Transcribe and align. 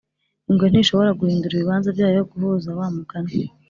ingwe 0.49 0.65
ntishobora 0.69 1.17
guhindura 1.19 1.53
ibibanza 1.55 1.87
byayo 1.95 2.21
guhuza 2.31 2.69
wa 2.77 2.87
mugani 2.95 3.33